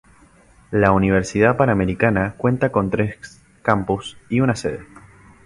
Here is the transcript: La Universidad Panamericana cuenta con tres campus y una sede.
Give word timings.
La 0.71 0.93
Universidad 0.93 1.57
Panamericana 1.57 2.33
cuenta 2.35 2.71
con 2.71 2.89
tres 2.89 3.39
campus 3.61 4.17
y 4.29 4.39
una 4.39 4.55
sede. 4.55 4.79